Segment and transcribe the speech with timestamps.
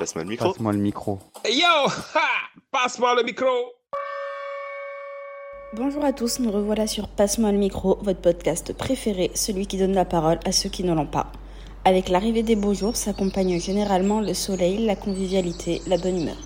[0.00, 0.48] Passe-moi le micro.
[0.48, 1.18] Passe-moi le micro.
[1.44, 3.44] Yo ha Passe-moi le micro
[5.74, 9.92] Bonjour à tous, nous revoilà sur Passe-moi le micro, votre podcast préféré, celui qui donne
[9.92, 11.30] la parole à ceux qui ne l'ont pas.
[11.84, 16.38] Avec l'arrivée des beaux jours s'accompagne généralement le soleil, la convivialité, la bonne humeur.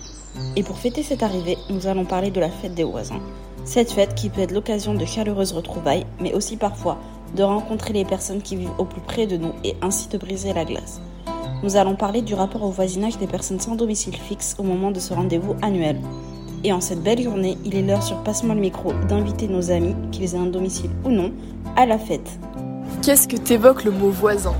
[0.57, 3.21] Et pour fêter cette arrivée, nous allons parler de la fête des voisins.
[3.63, 6.97] Cette fête qui peut être l'occasion de chaleureuses retrouvailles, mais aussi parfois
[7.37, 10.51] de rencontrer les personnes qui vivent au plus près de nous et ainsi de briser
[10.51, 10.99] la glace.
[11.65, 14.99] Nous allons parler du rapport au voisinage des personnes sans domicile fixe au moment de
[14.99, 15.97] ce rendez-vous annuel.
[16.63, 19.95] Et en cette belle journée, il est l'heure sur Passe-moi le micro d'inviter nos amis,
[20.11, 21.31] qu'ils aient un domicile ou non,
[21.75, 22.37] à la fête.
[23.01, 24.53] Qu'est-ce que t'évoques le mot voisin?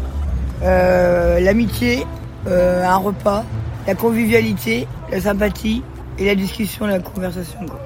[0.64, 2.08] Euh, l'amitié,
[2.48, 3.44] euh, un repas,
[3.86, 5.84] la convivialité, la sympathie
[6.18, 7.60] et la discussion, la conversation.
[7.68, 7.80] Quoi.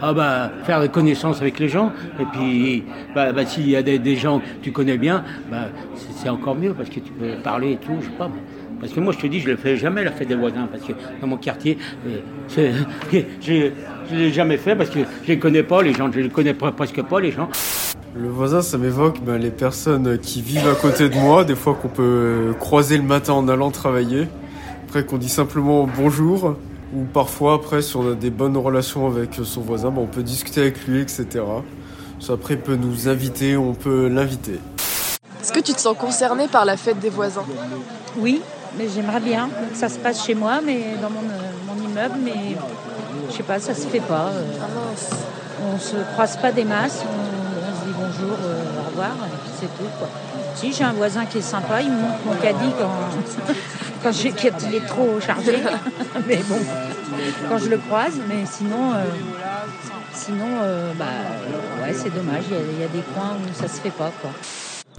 [0.00, 1.92] Ah bah, faire des connaissances avec les gens.
[2.18, 2.84] Et puis,
[3.14, 5.66] bah, bah, s'il y a des, des gens que tu connais bien, bah,
[6.28, 8.30] c'est- encore mieux parce que tu peux parler et tout, je sais pas.
[8.80, 10.68] Parce que moi, je te dis, je ne le fais jamais la fête des voisins
[10.70, 12.20] parce que dans mon quartier, euh,
[13.42, 13.52] je
[14.14, 16.54] ne l'ai jamais fait parce que je les connais pas, les gens, je les connais
[16.54, 17.48] presque pas, les gens.
[18.16, 21.74] Le voisin, ça m'évoque ben, les personnes qui vivent à côté de moi, des fois
[21.74, 24.28] qu'on peut croiser le matin en allant travailler,
[24.88, 26.56] après qu'on dit simplement bonjour,
[26.94, 30.22] ou parfois après si on a des bonnes relations avec son voisin, ben, on peut
[30.22, 31.26] discuter avec lui, etc.
[32.30, 34.58] Après il peut nous inviter, on peut l'inviter.
[35.48, 37.46] Est-ce que tu te sens concerné par la fête des voisins?
[38.18, 38.42] Oui,
[38.76, 42.16] mais j'aimerais bien que ça se passe chez moi, mais dans mon, euh, mon immeuble,
[42.22, 42.54] mais
[43.30, 44.26] je sais pas, ça se fait pas.
[44.26, 44.66] euh, Ah
[45.74, 49.36] on se croise pas des masses, on, on se dit bonjour, euh, au revoir, et
[49.42, 49.88] puis c'est tout.
[49.98, 50.10] Quoi.
[50.54, 52.90] Si j'ai un voisin qui est sympa, il me montre mon caddie quand,
[54.02, 55.62] quand, j'ai- quand il est trop chargé.
[56.26, 56.58] mais bon,
[57.48, 59.06] quand je le croise, mais sinon, euh,
[60.12, 60.58] sinon
[60.94, 61.06] bah,
[61.80, 64.12] ouais, c'est dommage, il y, y a des coins où ça se fait pas.
[64.20, 64.32] Quoi.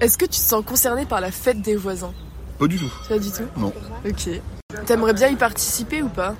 [0.02, 2.14] Est-ce que tu te sens concerné par la fête des voisins?
[2.58, 2.92] Pas du tout.
[3.10, 3.44] Pas du tout?
[3.58, 3.74] Non.
[4.08, 4.30] Ok.
[4.86, 6.36] T'aimerais bien y participer ou pas?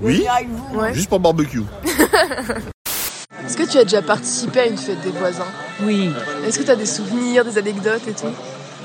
[0.00, 0.26] Oui
[0.74, 0.92] Ouais.
[0.92, 1.62] Juste pour barbecue.
[3.44, 5.46] Est-ce que tu as déjà participé à une fête des voisins?
[5.82, 6.10] Oui.
[6.44, 8.26] Est-ce que tu as des souvenirs, des anecdotes et tout?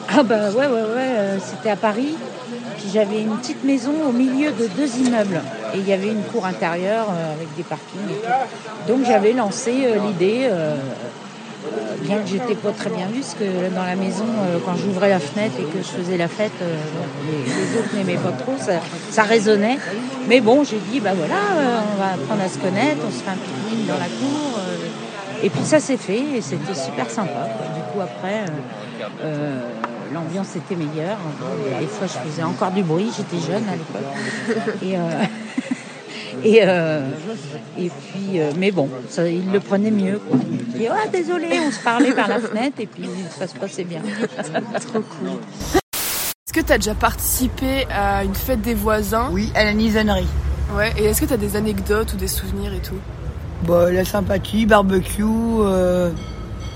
[0.08, 2.16] Ah bah ouais, ouais, ouais, euh, c'était à Paris.
[2.78, 5.42] Puis j'avais une petite maison au milieu de deux immeubles.
[5.74, 8.94] Et il y avait une cour intérieure euh, avec des parkings et tout.
[8.94, 10.48] Donc j'avais lancé euh, l'idée,
[12.02, 15.10] bien que j'étais pas très bien vue, parce que dans la maison, euh, quand j'ouvrais
[15.10, 16.76] la fenêtre et que je faisais la fête, euh,
[17.30, 18.80] les, autres n'aimaient pas trop, ça,
[19.10, 19.78] ça résonnait.
[20.28, 23.24] Mais bon, j'ai dit, bah voilà, euh, on va apprendre à se connaître, on se
[23.24, 24.60] fait un pique-nique dans la cour.
[24.60, 24.72] euh,
[25.44, 27.48] et puis ça s'est fait et c'était super sympa.
[27.76, 29.60] Du coup, après, euh, euh,
[30.14, 31.18] l'ambiance était meilleure.
[31.80, 34.76] Des fois, je faisais encore du bruit, j'étais jeune à l'époque.
[34.84, 35.00] Et, euh,
[36.44, 37.02] et, euh,
[37.78, 40.20] et puis, euh, mais bon, ça, il le prenait mieux.
[40.20, 40.40] Quoi.
[40.52, 43.04] Il dit, ah, désolé, on se parlait par la fenêtre et puis
[43.38, 44.02] ça se passait bien.
[44.88, 45.40] Trop cool.
[45.74, 49.30] Est-ce que tu as déjà participé à une fête des voisins?
[49.32, 50.28] Oui, à la nisannerie.
[50.76, 50.92] Ouais.
[50.98, 53.00] Et est-ce que tu as des anecdotes ou des souvenirs et tout?
[53.68, 56.12] Bah, la sympathie, barbecue, euh,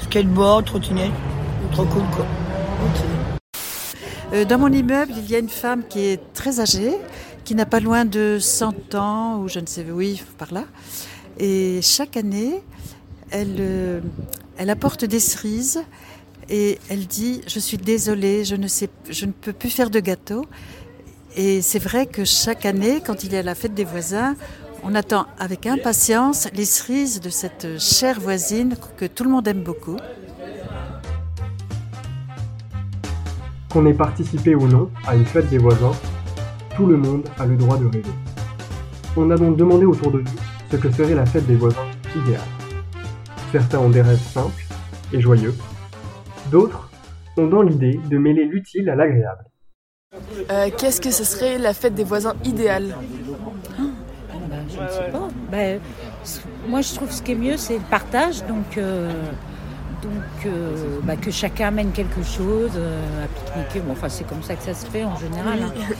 [0.04, 1.12] skateboard, trottinette.
[1.72, 2.26] Trop cool quoi.
[4.50, 6.98] Dans mon immeuble, il y a une femme qui est très âgée,
[7.46, 10.66] qui n'a pas loin de 100 ans, ou je ne sais, oui, par là.
[11.38, 12.62] Et chaque année,
[13.30, 14.02] elle, euh,
[14.58, 15.82] elle apporte des cerises
[16.50, 20.00] et elle dit Je suis désolée, je ne, sais, je ne peux plus faire de
[20.00, 20.46] gâteau.
[21.38, 24.36] Et c'est vrai que chaque année, quand il y a la fête des voisins,
[24.84, 29.62] on attend avec impatience les cerises de cette chère voisine que tout le monde aime
[29.62, 29.98] beaucoup.
[33.70, 35.92] Qu'on ait participé ou non à une fête des voisins,
[36.76, 38.12] tout le monde a le droit de rêver.
[39.18, 40.32] On a donc demandé autour de nous
[40.72, 42.42] ce que serait la fête des voisins idéale.
[43.52, 44.64] Certains ont des rêves simples
[45.14, 45.54] et joyeux,
[46.52, 46.90] d'autres
[47.38, 49.46] ont dans l'idée de mêler l'utile à l'agréable.
[50.52, 52.96] Euh, Qu'est-ce que ce serait la fête des voisins idéale
[53.78, 55.28] Ben, je ne sais pas.
[55.52, 55.80] Ben,
[56.24, 58.46] c- moi, je trouve ce qui est mieux, c'est le partage.
[58.48, 59.12] Donc, euh,
[60.06, 63.80] donc euh, bah, que chacun amène quelque chose euh, à pique-niquer.
[63.82, 65.60] Bon, enfin, c'est comme ça que ça se fait en général.
[65.64, 65.94] hein.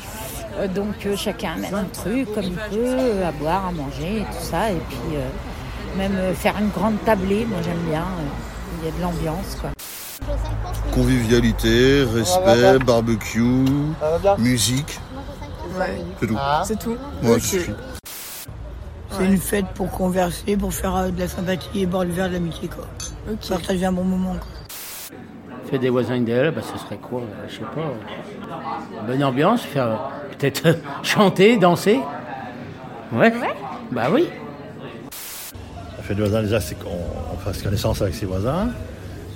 [0.60, 4.24] Euh, donc, euh, chacun amène un truc comme il peut, à boire, à manger et
[4.24, 4.72] tout ça.
[4.72, 5.28] Et puis, euh,
[5.98, 8.02] même faire une grande tablée, moi, j'aime bien.
[8.02, 9.72] euh, Il y a de l'ambiance, quoi.
[10.94, 13.66] Convivialité, respect, barbecue,
[14.38, 15.00] musique.
[15.78, 16.02] Ouais.
[16.20, 16.38] C'est tout.
[16.64, 17.38] C'est tout Ouais.
[19.18, 22.34] C'est une fête pour converser, pour faire de la sympathie et boire le verre de
[22.34, 22.86] l'amitié quoi.
[23.30, 23.50] Ok.
[23.50, 24.48] Partager un bon moment quoi.
[25.70, 27.94] Fait des voisins idéaux, bah, ce serait quoi euh, Je sais pas.
[29.08, 29.96] Bonne ambiance, faire euh,
[30.38, 30.74] peut-être euh,
[31.04, 32.00] chanter, danser.
[33.12, 33.34] Ouais.
[33.92, 34.28] Bah oui.
[35.98, 36.90] La fête des voisins, déjà, c'est qu'on
[37.34, 38.70] on fasse connaissance avec ses voisins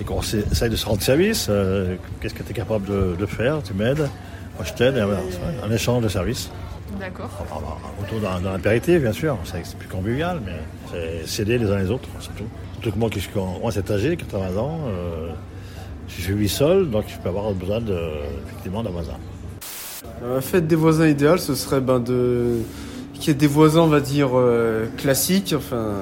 [0.00, 1.48] et qu'on essaye de se rendre service.
[1.50, 3.60] euh, Qu'est-ce que tu es capable de, de faire?
[3.64, 6.50] Tu m'aides, moi je t'aide, c'est un échange de services.
[7.00, 7.30] D'accord.
[8.02, 10.60] Autour d'un apéritif, bien sûr, c'est plus convivial, mais
[10.92, 12.44] c'est s'aider les uns les autres, surtout.
[12.80, 15.28] Surtout que moi, qui suis moi, c'est âgé, 80 ans, euh,
[16.08, 17.78] je suis seul, donc je peux avoir besoin
[18.46, 19.18] effectivement d'un voisin.
[20.26, 22.62] La fête des voisins idéal, ce serait ben, de
[23.12, 25.92] qu'il y ait des voisins, on va dire, euh, classiques, enfin,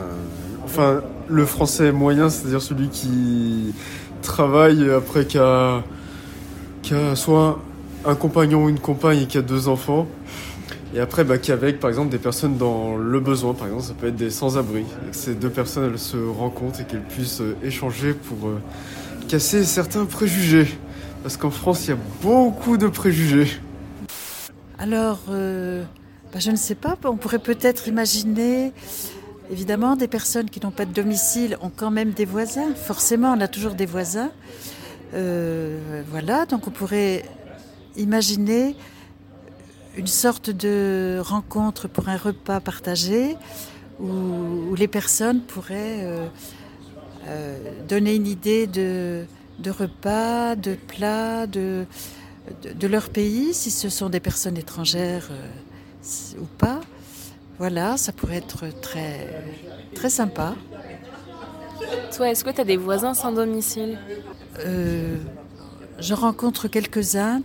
[0.65, 3.75] enfin, le français moyen, c'est-à-dire celui qui
[4.23, 5.83] travaille après qu'à
[6.93, 7.59] a soit
[8.05, 10.07] un compagnon ou une compagne et qui a deux enfants.
[10.95, 14.09] Et après, bah, qu'avec, par exemple, des personnes dans le besoin, par exemple, ça peut
[14.09, 14.85] être des sans-abri.
[15.11, 18.61] Que ces deux personnes, elles se rencontrent et qu'elles puissent euh, échanger pour euh,
[19.29, 20.67] casser certains préjugés.
[21.23, 23.61] Parce qu'en France, il y a beaucoup de préjugés.
[24.79, 25.85] Alors, euh,
[26.33, 28.73] bah, je ne sais pas, on pourrait peut-être imaginer,
[29.51, 32.75] évidemment, des personnes qui n'ont pas de domicile ont quand même des voisins.
[32.75, 34.31] Forcément, on a toujours des voisins.
[35.13, 37.25] voilà, donc on pourrait
[37.97, 38.75] imaginer
[39.99, 43.37] une sorte de rencontre pour un repas partagé
[44.01, 46.27] où, les personnes pourraient euh,
[47.27, 47.59] euh,
[47.89, 49.27] donner une idée de,
[49.69, 51.85] repas, de plats, de,
[52.63, 56.81] de, leur pays, si ce sont des personnes étrangères euh, ou pas.
[57.59, 59.43] Voilà, ça pourrait être très,
[59.97, 60.55] très sympa.
[62.17, 63.99] Toi, est-ce que tu as des voisins sans domicile?
[65.99, 67.43] Je rencontre quelques-uns,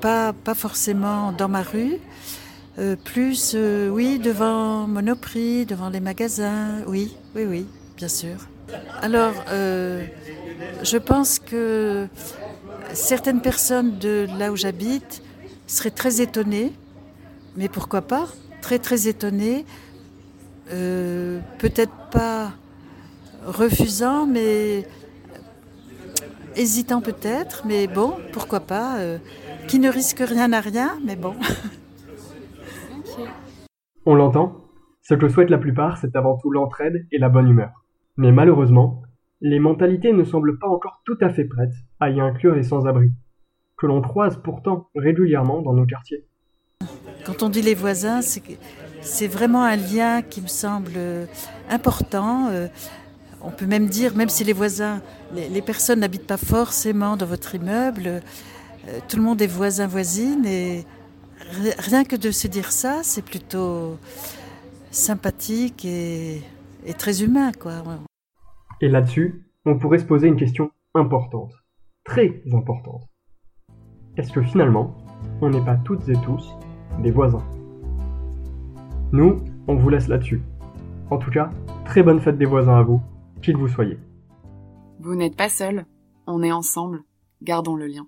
[0.00, 1.98] pas, forcément dans ma rue,
[2.78, 7.66] euh, plus, euh, oui, devant Monoprix, devant les magasins, oui, oui, oui,
[7.96, 8.36] bien sûr.
[9.00, 10.04] Alors, euh,
[10.82, 12.06] je pense que
[12.92, 15.22] certaines personnes de là où j'habite
[15.66, 16.72] seraient très étonnées,
[17.56, 18.28] mais pourquoi pas,
[18.60, 19.64] très très étonnées,
[20.68, 22.52] peut-être pas
[23.46, 24.86] refusant, mais
[26.56, 28.98] hésitant peut-être, mais bon, pourquoi pas
[29.66, 31.34] qui ne risque rien à rien, mais bon.
[34.06, 34.64] On l'entend
[35.02, 37.84] Ce que souhaitent la plupart, c'est avant tout l'entraide et la bonne humeur.
[38.16, 39.02] Mais malheureusement,
[39.40, 43.10] les mentalités ne semblent pas encore tout à fait prêtes à y inclure les sans-abri,
[43.76, 46.24] que l'on croise pourtant régulièrement dans nos quartiers.
[47.24, 48.20] Quand on dit les voisins,
[49.00, 50.92] c'est vraiment un lien qui me semble
[51.68, 52.48] important.
[52.48, 52.68] Euh,
[53.42, 55.02] on peut même dire, même si les voisins,
[55.34, 58.20] les personnes n'habitent pas forcément dans votre immeuble, euh,
[59.08, 60.84] tout le monde est voisin voisine et
[61.78, 63.96] rien que de se dire ça, c'est plutôt
[64.90, 66.42] sympathique et,
[66.98, 67.82] très humain, quoi.
[68.80, 71.52] Et là-dessus, on pourrait se poser une question importante,
[72.04, 73.02] très importante.
[74.16, 74.94] Est-ce que finalement,
[75.40, 76.54] on n'est pas toutes et tous
[77.02, 77.44] des voisins?
[79.12, 79.36] Nous,
[79.66, 80.42] on vous laisse là-dessus.
[81.10, 81.50] En tout cas,
[81.84, 83.00] très bonne fête des voisins à vous,
[83.42, 83.98] qu'ils vous soyez.
[85.00, 85.86] Vous n'êtes pas seul,
[86.26, 87.02] on est ensemble,
[87.42, 88.06] gardons le lien.